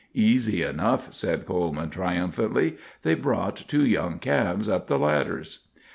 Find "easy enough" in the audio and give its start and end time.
0.15-1.13